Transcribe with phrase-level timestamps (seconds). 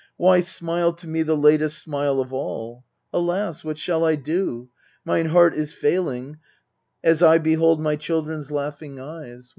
[0.17, 2.85] Why smile to me the latest smile of all?
[3.13, 3.63] Alas!
[3.63, 4.69] what shall I do?
[5.05, 6.39] Mine heart is failing
[6.73, 9.49] \ I behold my children's laughing eyes!